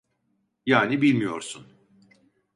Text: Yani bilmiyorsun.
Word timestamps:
Yani 0.65 1.01
bilmiyorsun. 1.01 1.67